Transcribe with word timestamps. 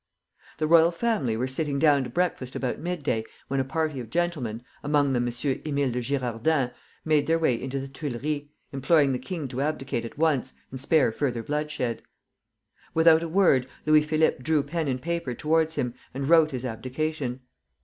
The 0.57 0.65
royal 0.65 0.89
family 0.89 1.37
were 1.37 1.45
sitting 1.47 1.77
down 1.77 2.03
to 2.05 2.09
breakfast 2.09 2.55
about 2.55 2.79
midday 2.79 3.23
when 3.49 3.59
a 3.59 3.63
party 3.63 3.99
of 3.99 4.09
gentlemen, 4.09 4.63
among 4.83 5.13
them 5.13 5.25
M. 5.27 5.29
Émile 5.29 5.91
de 5.91 6.01
Girardin, 6.01 6.71
made 7.05 7.27
their 7.27 7.37
way 7.37 7.53
into 7.61 7.79
the 7.79 7.87
Tuileries, 7.87 8.47
imploring 8.71 9.11
the 9.11 9.19
king 9.19 9.47
to 9.49 9.61
abdicate 9.61 10.03
at 10.03 10.17
once 10.17 10.53
and 10.71 10.81
spare 10.81 11.11
further 11.11 11.43
bloodshed. 11.43 12.01
Without 12.95 13.21
a 13.21 13.29
word, 13.29 13.67
Louis 13.85 14.01
Philippe 14.01 14.41
drew 14.41 14.63
pen 14.63 14.87
and 14.87 14.99
paper 14.99 15.35
towards 15.35 15.75
him 15.75 15.93
and 16.15 16.27
wrote 16.27 16.49
his 16.49 16.65
abdication. 16.65 17.41